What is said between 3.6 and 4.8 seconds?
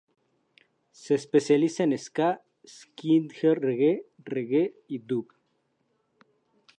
reggae, reggae